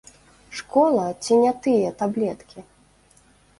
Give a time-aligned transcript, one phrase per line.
[0.59, 2.67] Школа ці не тыя таблеткі?